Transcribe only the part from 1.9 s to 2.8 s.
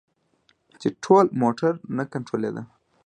نه کنترولیده.